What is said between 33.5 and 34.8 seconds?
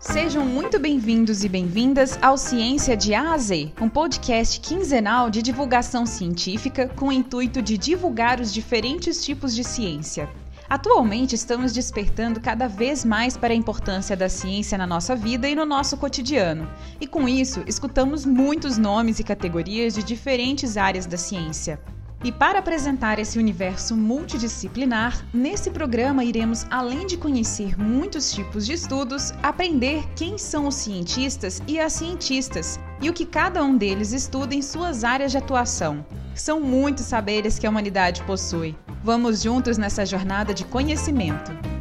um deles estuda em